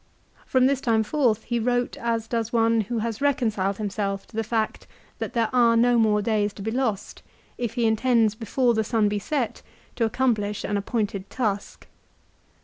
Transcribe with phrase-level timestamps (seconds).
[0.47, 4.43] From this time forth he wrote as does one who has reconciled himself to the
[4.43, 4.87] fact
[5.19, 7.21] that there are no more days to be lost
[7.59, 9.61] if he intends before the sun be set
[9.97, 11.87] to accomplish an appointed task.